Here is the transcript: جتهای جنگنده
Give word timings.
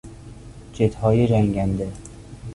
جتهای 0.73 1.27
جنگنده 1.27 1.91